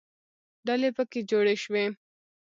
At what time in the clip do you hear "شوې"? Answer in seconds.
1.63-1.85